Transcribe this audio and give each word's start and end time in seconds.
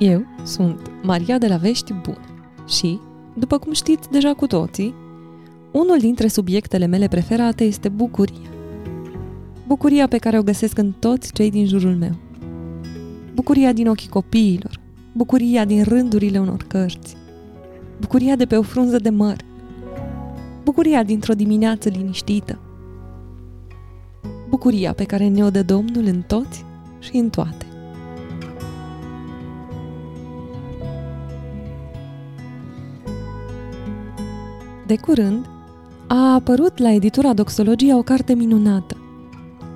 Eu 0.00 0.26
sunt 0.42 0.90
Maria 1.02 1.38
de 1.38 1.46
la 1.46 1.56
Vești 1.56 1.92
Bune 1.92 2.24
și, 2.66 3.00
după 3.34 3.58
cum 3.58 3.72
știți 3.72 4.10
deja 4.10 4.34
cu 4.34 4.46
toții, 4.46 4.94
unul 5.72 5.98
dintre 5.98 6.28
subiectele 6.28 6.86
mele 6.86 7.08
preferate 7.08 7.64
este 7.64 7.88
bucuria. 7.88 8.50
Bucuria 9.66 10.06
pe 10.06 10.18
care 10.18 10.38
o 10.38 10.42
găsesc 10.42 10.78
în 10.78 10.92
toți 10.98 11.32
cei 11.32 11.50
din 11.50 11.66
jurul 11.66 11.96
meu. 11.96 12.16
Bucuria 13.34 13.72
din 13.72 13.88
ochii 13.88 14.08
copiilor, 14.08 14.80
bucuria 15.12 15.64
din 15.64 15.82
rândurile 15.82 16.38
unor 16.38 16.64
cărți, 16.68 17.16
bucuria 18.00 18.36
de 18.36 18.46
pe 18.46 18.56
o 18.56 18.62
frunză 18.62 18.98
de 18.98 19.10
măr, 19.10 19.36
bucuria 20.64 21.02
dintr-o 21.02 21.34
dimineață 21.34 21.88
liniștită, 21.88 22.58
bucuria 24.48 24.92
pe 24.92 25.04
care 25.04 25.28
ne-o 25.28 25.50
dă 25.50 25.62
Domnul 25.62 26.04
în 26.04 26.22
toți 26.26 26.64
și 26.98 27.16
în 27.16 27.30
toate. 27.30 27.69
De 34.90 34.96
curând, 34.96 35.46
a 36.06 36.32
apărut 36.34 36.78
la 36.78 36.90
editura 36.90 37.32
Doxologia 37.32 37.96
o 37.96 38.02
carte 38.02 38.34
minunată, 38.34 38.96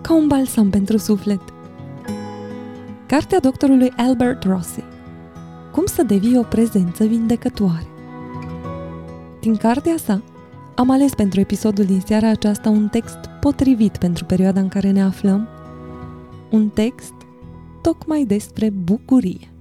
ca 0.01 0.15
un 0.15 0.27
balsam 0.27 0.71
pentru 0.71 0.97
suflet. 0.97 1.41
Cartea 3.07 3.41
doctorului 3.41 3.93
Albert 3.97 4.43
Rossi. 4.43 4.85
Cum 5.73 5.87
să 5.87 6.03
devii 6.03 6.39
o 6.39 6.43
prezență 6.43 7.05
vindecătoare. 7.05 7.87
Din 9.41 9.57
cartea 9.57 9.97
sa, 9.97 10.23
am 10.75 10.91
ales 10.91 11.15
pentru 11.15 11.41
episodul 11.41 11.85
din 11.85 12.01
seara 12.07 12.29
aceasta 12.29 12.71
un 12.71 12.89
text 12.89 13.19
potrivit 13.41 13.97
pentru 13.97 14.25
perioada 14.25 14.61
în 14.61 14.69
care 14.69 14.91
ne 14.91 15.03
aflăm, 15.03 15.49
un 16.51 16.69
text 16.69 17.15
tocmai 17.83 18.25
despre 18.25 18.71
bucurie. 18.71 19.54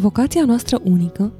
Vocația 0.00 0.44
noastră 0.44 0.80
unică 0.84 1.32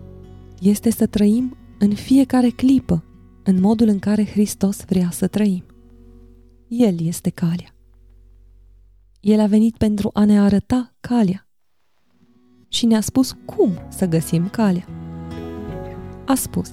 este 0.59 0.91
să 0.91 1.07
trăim 1.07 1.57
în 1.79 1.95
fiecare 1.95 2.49
clipă 2.49 3.05
în 3.43 3.61
modul 3.61 3.89
în 3.89 3.99
care 3.99 4.27
Hristos 4.27 4.85
vrea 4.89 5.11
să 5.11 5.27
trăim. 5.27 5.65
El 6.69 7.01
este 7.01 7.31
calea. 7.31 7.75
El 9.21 9.41
a 9.41 9.47
venit 9.47 9.77
pentru 9.77 10.11
a 10.13 10.25
ne 10.25 10.41
arăta 10.41 10.95
calea 11.01 11.49
și 12.69 12.87
ne-a 12.87 13.01
spus 13.01 13.37
cum 13.45 13.71
să 13.89 14.07
găsim 14.07 14.49
calea. 14.49 14.87
A 16.27 16.35
spus, 16.35 16.73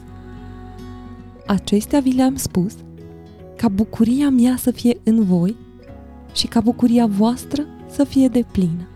acestea 1.45 1.99
vi 1.99 2.11
le-am 2.11 2.35
spus 2.35 2.75
ca 3.55 3.67
bucuria 3.67 4.29
mea 4.29 4.55
să 4.55 4.71
fie 4.71 4.99
în 5.03 5.23
voi 5.23 5.55
și 6.33 6.47
ca 6.47 6.61
bucuria 6.61 7.05
voastră 7.05 7.65
să 7.89 8.03
fie 8.03 8.27
de 8.27 8.45
plină. 8.51 8.87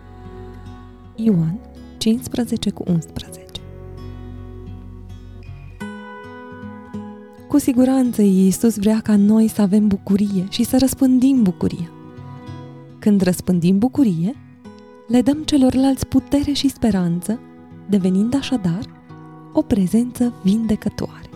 Ioan 1.16 1.71
15 2.01 2.69
cu 2.69 2.84
11 2.88 3.41
Cu 7.47 7.57
siguranță 7.57 8.22
Iisus 8.22 8.78
vrea 8.78 9.00
ca 9.03 9.16
noi 9.16 9.47
să 9.47 9.62
avem 9.62 9.88
bucurie 9.88 10.45
și 10.50 10.63
să 10.63 10.78
răspândim 10.78 11.44
bucuria. 11.44 11.91
Când 13.00 13.22
răspândim 13.22 13.78
bucurie, 13.78 14.35
le 15.07 15.22
dăm 15.22 15.44
celorlalți 15.44 16.07
putere 16.07 16.51
și 16.51 16.69
speranță, 16.69 17.40
devenind 17.90 18.35
așadar 18.35 18.85
o 19.53 19.61
prezență 19.61 20.34
vindecătoare. 20.44 21.29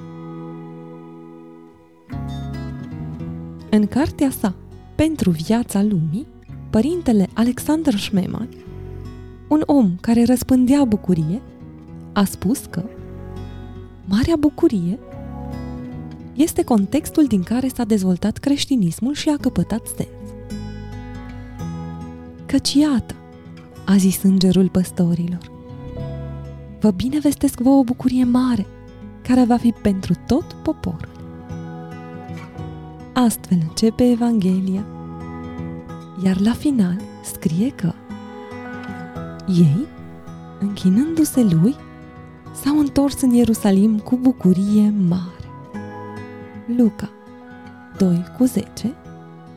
În 3.69 3.87
cartea 3.87 4.29
sa, 4.29 4.55
Pentru 4.95 5.29
viața 5.29 5.81
lumii, 5.81 6.27
părintele 6.69 7.27
Alexander 7.33 7.95
Schmemann 7.99 8.64
un 9.47 9.61
om 9.65 9.95
care 10.01 10.23
răspândea 10.23 10.83
bucurie, 10.83 11.41
a 12.13 12.23
spus 12.23 12.59
că 12.69 12.83
Marea 14.07 14.35
bucurie 14.39 14.99
este 16.33 16.63
contextul 16.63 17.25
din 17.25 17.43
care 17.43 17.67
s-a 17.67 17.83
dezvoltat 17.83 18.37
creștinismul 18.37 19.13
și 19.13 19.29
a 19.29 19.37
căpătat 19.37 19.87
sens. 19.95 20.29
Căci 22.45 22.73
iată, 22.73 23.15
a 23.85 23.95
zis 23.95 24.23
îngerul 24.23 24.69
păstorilor, 24.69 25.51
vă 26.79 26.91
binevestesc 26.91 27.59
vă 27.59 27.69
o 27.69 27.83
bucurie 27.83 28.23
mare, 28.23 28.65
care 29.21 29.43
va 29.43 29.57
fi 29.57 29.71
pentru 29.81 30.13
tot 30.27 30.53
poporul. 30.63 31.11
Astfel 33.13 33.57
începe 33.61 34.09
Evanghelia, 34.09 34.85
iar 36.23 36.39
la 36.39 36.51
final 36.53 37.01
scrie 37.23 37.69
că 37.69 37.93
ei, 39.47 39.85
închinându-se 40.59 41.43
lui, 41.43 41.75
s-au 42.63 42.79
întors 42.79 43.21
în 43.21 43.29
Ierusalim 43.29 43.99
cu 43.99 44.15
bucurie 44.15 44.93
mare. 45.07 45.49
Luca 46.77 47.09
2 47.97 48.23
cu 48.37 48.43
10 48.43 48.93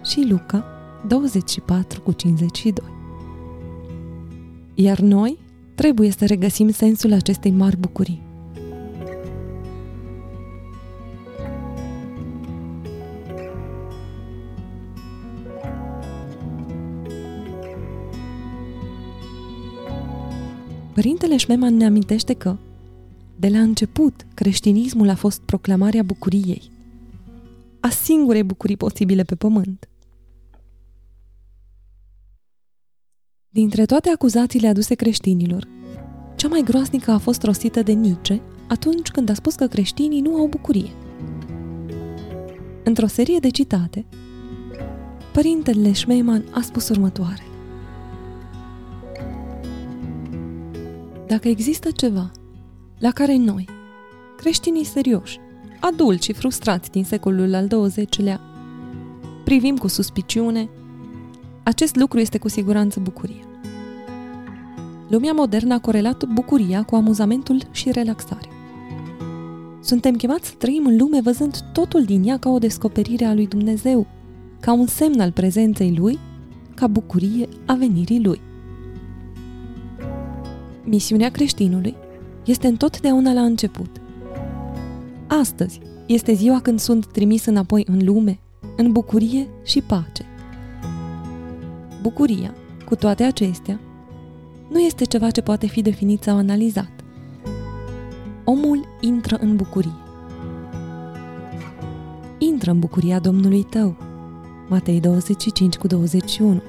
și 0.05 0.27
Luca 0.29 0.65
24 1.07 2.01
cu 2.01 2.13
52. 2.13 2.87
Iar 4.75 4.99
noi 4.99 5.39
trebuie 5.75 6.11
să 6.11 6.27
regăsim 6.27 6.71
sensul 6.71 7.13
acestei 7.13 7.51
mari 7.51 7.77
bucurii. 7.77 8.28
Părintele 20.99 21.37
Șmeman 21.37 21.77
ne 21.77 21.85
amintește 21.85 22.35
că, 22.35 22.57
de 23.37 23.49
la 23.49 23.61
început, 23.61 24.27
creștinismul 24.35 25.09
a 25.09 25.15
fost 25.15 25.41
proclamarea 25.41 26.03
bucuriei, 26.03 26.71
a 27.81 27.89
singurei 27.89 28.43
bucurii 28.43 28.77
posibile 28.77 29.23
pe 29.23 29.35
pământ. 29.35 29.89
Dintre 33.49 33.85
toate 33.85 34.11
acuzațiile 34.11 34.69
aduse 34.69 34.95
creștinilor, 34.95 35.69
cea 36.37 36.49
mai 36.49 36.63
groaznică 36.65 37.11
a 37.11 37.19
fost 37.19 37.43
rostită 37.43 37.83
de 37.83 37.93
Nietzsche 37.93 38.41
atunci 38.69 39.09
când 39.09 39.29
a 39.29 39.35
spus 39.35 39.55
că 39.55 39.67
creștinii 39.67 40.21
nu 40.21 40.35
au 40.35 40.47
bucurie. 40.47 40.91
Într-o 42.85 43.07
serie 43.07 43.39
de 43.39 43.49
citate, 43.49 44.05
părintele 45.33 45.93
Schmemann 45.93 46.45
a 46.51 46.61
spus 46.61 46.89
următoare. 46.89 47.43
Dacă 51.29 51.49
există 51.49 51.91
ceva 51.91 52.31
la 52.99 53.11
care 53.11 53.37
noi, 53.37 53.69
creștinii 54.37 54.85
serioși, 54.85 55.39
adulți 55.81 56.25
și 56.25 56.33
frustrați 56.33 56.91
din 56.91 57.05
secolul 57.05 57.55
al 57.55 57.67
XX-lea, 57.67 58.41
privim 59.45 59.77
cu 59.77 59.89
suspiciune, 59.89 60.69
acest 61.63 61.97
lucru 61.97 62.19
este 62.19 62.39
cu 62.39 62.49
siguranță 62.49 63.01
bucuria. 63.01 63.45
Lumea 65.09 65.33
modernă 65.33 65.75
a 65.75 65.79
corelat 65.79 66.25
bucuria 66.25 66.83
cu 66.83 66.95
amuzamentul 66.95 67.63
și 67.71 67.91
relaxarea. 67.91 68.51
Suntem 69.81 70.15
chemați 70.15 70.49
să 70.49 70.55
trăim 70.59 70.87
în 70.87 70.97
lume 70.97 71.21
văzând 71.21 71.59
totul 71.73 72.05
din 72.05 72.29
ea 72.29 72.39
ca 72.39 72.51
o 72.51 72.59
descoperire 72.59 73.25
a 73.25 73.35
lui 73.35 73.47
Dumnezeu, 73.47 74.07
ca 74.61 74.73
un 74.73 74.87
semn 74.87 75.21
al 75.21 75.33
prezenței 75.33 75.97
Lui, 75.97 76.19
ca 76.75 76.87
bucurie 76.87 77.49
a 77.67 77.75
venirii 77.75 78.25
Lui. 78.25 78.41
Misiunea 80.91 81.31
creștinului 81.31 81.95
este 82.45 82.67
întotdeauna 82.67 83.33
la 83.33 83.41
început. 83.41 83.91
Astăzi 85.27 85.81
este 86.07 86.33
ziua 86.33 86.61
când 86.61 86.79
sunt 86.79 87.07
trimis 87.07 87.45
înapoi 87.45 87.85
în 87.87 88.05
lume, 88.05 88.41
în 88.77 88.93
bucurie 88.93 89.49
și 89.65 89.81
pace. 89.81 90.25
Bucuria, 92.03 92.55
cu 92.85 92.95
toate 92.95 93.23
acestea, 93.23 93.81
nu 94.71 94.79
este 94.79 95.05
ceva 95.05 95.31
ce 95.31 95.41
poate 95.41 95.67
fi 95.67 95.83
definit 95.83 96.23
sau 96.23 96.37
analizat. 96.37 97.05
Omul 98.45 98.89
intră 99.01 99.37
în 99.41 99.57
bucurie. 99.57 99.99
Intră 102.39 102.71
în 102.71 102.79
bucuria 102.79 103.19
Domnului 103.19 103.63
tău. 103.63 103.97
Matei 104.69 105.01
25 105.01 105.77
cu 105.77 105.87
21 105.87 106.63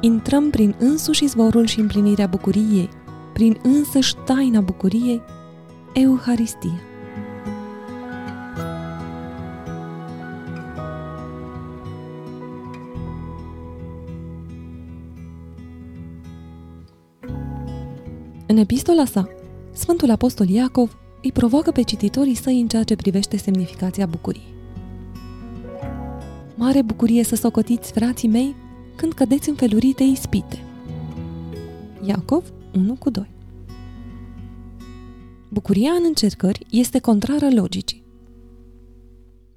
intrăm 0.00 0.50
prin 0.50 0.74
însuși 0.78 1.24
izvorul 1.24 1.66
și 1.66 1.80
împlinirea 1.80 2.26
bucuriei, 2.26 2.88
prin 3.32 3.58
însăși 3.62 4.14
taina 4.24 4.60
bucuriei, 4.60 5.22
Euharistia. 5.92 6.80
În 18.46 18.56
epistola 18.56 19.04
sa, 19.04 19.28
Sfântul 19.72 20.10
Apostol 20.10 20.48
Iacov 20.48 20.96
îi 21.22 21.32
provoacă 21.32 21.70
pe 21.70 21.82
cititorii 21.82 22.34
săi 22.34 22.60
în 22.60 22.68
ceea 22.68 22.82
ce 22.82 22.96
privește 22.96 23.36
semnificația 23.36 24.06
bucuriei. 24.06 24.54
Mare 26.54 26.82
bucurie 26.82 27.24
să 27.24 27.34
socotiți, 27.34 27.92
frații 27.92 28.28
mei, 28.28 28.54
când 28.96 29.12
cădeți 29.12 29.48
în 29.48 29.54
felurite 29.54 30.02
ispite. 30.02 30.64
Iacov 32.02 32.52
1 32.74 32.94
cu 32.94 33.10
2 33.10 33.30
Bucuria 35.48 35.90
în 35.90 36.02
încercări 36.06 36.66
este 36.70 36.98
contrară 36.98 37.48
logicii. 37.50 38.04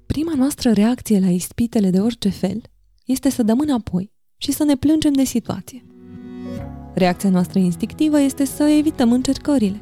Prima 0.06 0.32
noastră 0.36 0.72
reacție 0.72 1.20
la 1.20 1.30
ispitele 1.30 1.90
de 1.90 2.00
orice 2.00 2.28
fel 2.28 2.62
este 3.04 3.30
să 3.30 3.42
dăm 3.42 3.58
înapoi 3.58 4.12
și 4.36 4.52
să 4.52 4.64
ne 4.64 4.76
plângem 4.76 5.12
de 5.12 5.24
situație. 5.24 5.84
Reacția 6.94 7.30
noastră 7.30 7.58
instinctivă 7.58 8.20
este 8.20 8.44
să 8.44 8.62
evităm 8.62 9.12
încercările. 9.12 9.80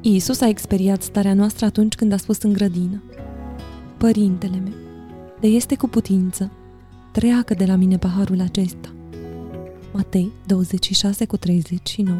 Iisus 0.00 0.40
a 0.40 0.48
experiat 0.48 1.02
starea 1.02 1.34
noastră 1.34 1.66
atunci 1.66 1.94
când 1.94 2.12
a 2.12 2.16
spus 2.16 2.42
în 2.42 2.52
grădină 2.52 3.02
Părintele 3.96 4.56
meu, 4.56 4.74
de 5.40 5.46
este 5.46 5.76
cu 5.76 5.88
putință, 5.88 6.50
treacă 7.16 7.54
de 7.54 7.64
la 7.64 7.76
mine 7.76 7.98
paharul 7.98 8.40
acesta. 8.40 8.94
Matei 9.92 10.32
26 10.46 11.24
cu 11.24 11.36
39 11.36 12.18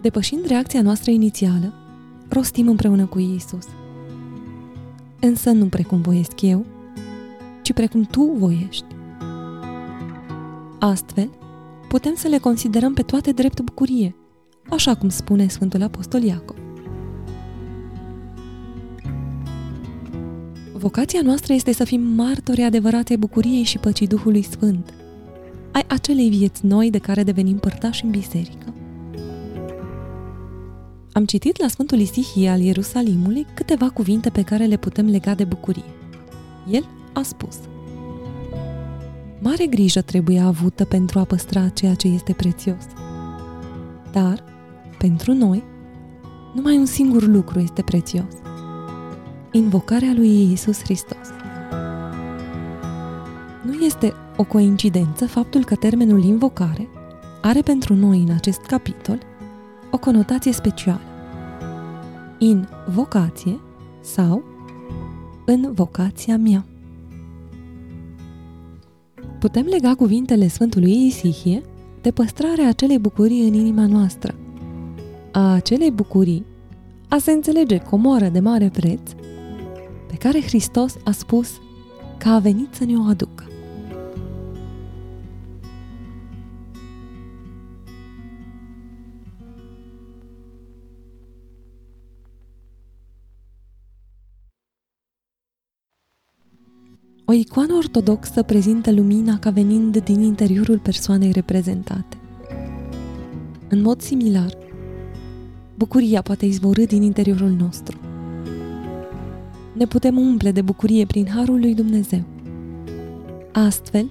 Depășind 0.00 0.46
reacția 0.46 0.82
noastră 0.82 1.10
inițială, 1.10 1.72
rostim 2.28 2.68
împreună 2.68 3.06
cu 3.06 3.18
Iisus. 3.18 3.66
Însă 5.20 5.50
nu 5.50 5.66
precum 5.66 6.00
voiesc 6.00 6.40
eu, 6.40 6.66
ci 7.62 7.72
precum 7.72 8.02
Tu 8.02 8.34
voiești. 8.38 8.84
Astfel, 10.78 11.30
putem 11.88 12.14
să 12.16 12.28
le 12.28 12.38
considerăm 12.38 12.94
pe 12.94 13.02
toate 13.02 13.32
drept 13.32 13.60
bucurie, 13.60 14.16
așa 14.70 14.94
cum 14.94 15.08
spune 15.08 15.48
Sfântul 15.48 15.82
Apostol 15.82 16.22
Iacov. 16.22 16.69
Vocația 20.92 21.20
noastră 21.22 21.52
este 21.52 21.72
să 21.72 21.84
fim 21.84 22.00
martori 22.00 22.62
adevărate 22.62 23.16
bucuriei 23.16 23.62
și 23.62 23.78
păcii 23.78 24.06
Duhului 24.06 24.42
Sfânt, 24.42 24.94
ai 25.72 25.84
acelei 25.88 26.28
vieți 26.28 26.66
noi 26.66 26.90
de 26.90 26.98
care 26.98 27.22
devenim 27.22 27.56
părtași 27.56 28.04
în 28.04 28.10
biserică. 28.10 28.74
Am 31.12 31.24
citit 31.24 31.60
la 31.60 31.68
Sfântul 31.68 31.98
Isihie 31.98 32.48
al 32.48 32.60
Ierusalimului 32.60 33.46
câteva 33.54 33.88
cuvinte 33.88 34.30
pe 34.30 34.42
care 34.42 34.64
le 34.64 34.76
putem 34.76 35.06
lega 35.06 35.34
de 35.34 35.44
bucurie. 35.44 35.94
El 36.70 36.88
a 37.12 37.22
spus 37.22 37.56
Mare 39.40 39.66
grijă 39.66 40.00
trebuie 40.00 40.40
avută 40.40 40.84
pentru 40.84 41.18
a 41.18 41.24
păstra 41.24 41.68
ceea 41.68 41.94
ce 41.94 42.08
este 42.08 42.32
prețios. 42.32 42.84
Dar, 44.12 44.44
pentru 44.98 45.32
noi, 45.32 45.62
numai 46.54 46.76
un 46.76 46.86
singur 46.86 47.26
lucru 47.26 47.58
este 47.58 47.82
prețios. 47.82 48.34
Invocarea 49.52 50.12
lui 50.14 50.28
Iisus 50.28 50.82
Hristos. 50.82 51.28
Nu 53.64 53.84
este 53.84 54.12
o 54.36 54.44
coincidență 54.44 55.26
faptul 55.26 55.64
că 55.64 55.74
termenul 55.74 56.24
invocare 56.24 56.88
are 57.42 57.60
pentru 57.60 57.94
noi 57.94 58.18
în 58.18 58.34
acest 58.34 58.60
capitol 58.60 59.18
o 59.90 59.98
conotație 59.98 60.52
specială. 60.52 61.00
In 62.38 62.68
vocație 62.94 63.60
sau 64.00 64.42
în 65.46 65.72
vocația 65.74 66.36
mea. 66.36 66.64
Putem 69.38 69.66
lega 69.70 69.94
cuvintele 69.94 70.48
Sfântului 70.48 71.06
Isihie 71.06 71.62
de 72.00 72.10
păstrarea 72.10 72.68
acelei 72.68 72.98
bucurii 72.98 73.48
în 73.48 73.54
inima 73.54 73.86
noastră. 73.86 74.34
A 75.32 75.52
acelei 75.52 75.90
bucurii 75.90 76.44
a 77.08 77.18
se 77.18 77.30
înțelege 77.30 77.78
comoară 77.78 78.28
de 78.28 78.40
mare 78.40 78.68
preț 78.68 79.10
pe 80.10 80.16
care 80.16 80.40
Hristos 80.42 80.96
a 81.04 81.10
spus 81.10 81.60
că 82.18 82.28
a 82.28 82.38
venit 82.38 82.74
să 82.74 82.84
ne 82.84 82.96
o 82.96 83.02
aducă. 83.02 83.44
O 97.24 97.32
icoană 97.32 97.74
ortodoxă 97.74 98.42
prezintă 98.42 98.92
lumina 98.92 99.38
ca 99.38 99.50
venind 99.50 100.02
din 100.02 100.20
interiorul 100.20 100.78
persoanei 100.78 101.32
reprezentate. 101.32 102.16
În 103.68 103.80
mod 103.82 104.00
similar, 104.00 104.56
bucuria 105.74 106.22
poate 106.22 106.46
izvorâ 106.46 106.84
din 106.84 107.02
interiorul 107.02 107.50
nostru. 107.50 108.09
Ne 109.72 109.86
putem 109.86 110.18
umple 110.18 110.50
de 110.50 110.62
bucurie 110.62 111.06
prin 111.06 111.26
harul 111.28 111.60
lui 111.60 111.74
Dumnezeu. 111.74 112.22
Astfel, 113.52 114.10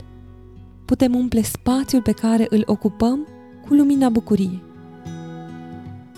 putem 0.86 1.16
umple 1.16 1.42
spațiul 1.42 2.02
pe 2.02 2.12
care 2.12 2.48
îl 2.50 2.64
ocupăm 2.66 3.28
cu 3.68 3.74
lumina 3.74 4.10
bucuriei. 4.10 4.62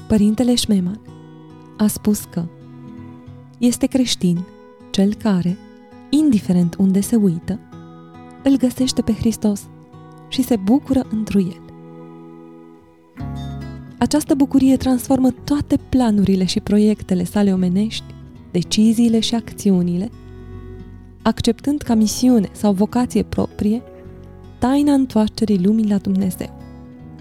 Părintele 0.08 0.56
Șmeman 0.56 1.02
a 1.78 1.88
spus 1.88 2.24
că 2.24 2.46
este 3.58 3.86
creștin 3.86 4.40
cel 4.92 5.14
care, 5.14 5.58
indiferent 6.10 6.76
unde 6.80 7.00
se 7.00 7.16
uită, 7.16 7.60
îl 8.44 8.58
găsește 8.58 9.02
pe 9.02 9.14
Hristos 9.14 9.70
și 10.28 10.42
se 10.42 10.56
bucură 10.56 11.06
întru 11.10 11.40
el. 11.40 11.62
Această 13.98 14.36
bucurie 14.36 14.78
transformă 14.78 15.32
toate 15.32 15.78
planurile 15.90 16.46
și 16.46 16.60
proiectele 16.60 17.24
sale 17.24 17.54
omenești, 17.54 18.14
deciziile 18.52 19.20
și 19.20 19.36
acțiunile, 19.36 20.10
acceptând 21.22 21.82
ca 21.82 21.94
misiune 21.94 22.50
sau 22.52 22.74
vocație 22.74 23.24
proprie 23.24 23.82
taina 24.60 24.94
întoarcerii 24.94 25.64
lumii 25.64 25.90
la 25.90 25.98
Dumnezeu, 25.98 26.60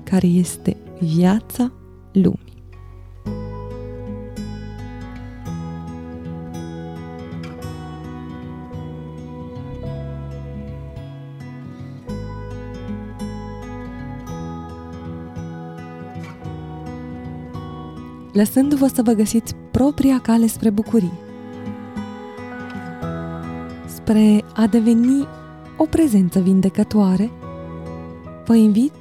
care 0.04 0.26
este 0.26 0.76
viața 0.98 1.72
lumii. 2.12 2.49
Lăsându-vă 18.32 18.86
să 18.86 19.02
vă 19.02 19.12
găsiți 19.12 19.54
propria 19.70 20.20
cale 20.20 20.46
spre 20.46 20.70
bucurie, 20.70 21.18
spre 23.86 24.44
a 24.54 24.66
deveni 24.66 25.26
o 25.76 25.84
prezență 25.84 26.40
vindecătoare, 26.40 27.30
vă 28.46 28.54
invit 28.54 28.92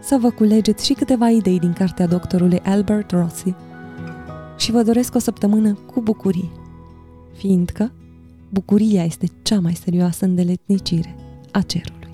să 0.00 0.18
vă 0.20 0.30
culegeți 0.30 0.84
și 0.84 0.92
câteva 0.92 1.30
idei 1.30 1.58
din 1.58 1.72
cartea 1.72 2.06
doctorului 2.06 2.60
Albert 2.64 3.10
Rossi 3.10 3.54
și 4.56 4.70
vă 4.70 4.82
doresc 4.82 5.14
o 5.14 5.18
săptămână 5.18 5.72
cu 5.72 6.00
bucurie, 6.00 6.50
fiindcă 7.32 7.92
bucuria 8.48 9.04
este 9.04 9.26
cea 9.42 9.60
mai 9.60 9.74
serioasă 9.74 10.24
îndeletnicire 10.24 11.16
a 11.52 11.60
cerului. 11.60 12.05